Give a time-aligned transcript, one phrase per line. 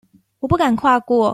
[0.39, 1.29] 我不敢跨過